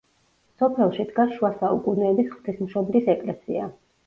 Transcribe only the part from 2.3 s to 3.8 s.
ღვთისმშობლის ეკლესია.